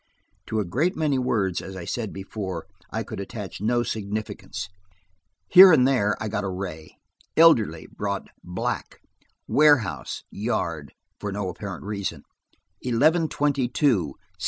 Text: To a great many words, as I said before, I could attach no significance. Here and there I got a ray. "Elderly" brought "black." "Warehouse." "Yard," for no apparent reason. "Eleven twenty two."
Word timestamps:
To 0.47 0.59
a 0.59 0.65
great 0.65 0.95
many 0.95 1.19
words, 1.19 1.61
as 1.61 1.75
I 1.75 1.85
said 1.85 2.11
before, 2.11 2.65
I 2.89 3.03
could 3.03 3.19
attach 3.19 3.61
no 3.61 3.83
significance. 3.83 4.67
Here 5.47 5.71
and 5.71 5.87
there 5.87 6.17
I 6.19 6.27
got 6.27 6.43
a 6.43 6.49
ray. 6.49 6.97
"Elderly" 7.37 7.85
brought 7.85 8.27
"black." 8.43 8.99
"Warehouse." 9.47 10.23
"Yard," 10.31 10.95
for 11.19 11.31
no 11.31 11.49
apparent 11.49 11.83
reason. 11.83 12.23
"Eleven 12.81 13.27
twenty 13.29 13.67
two." 13.67 14.15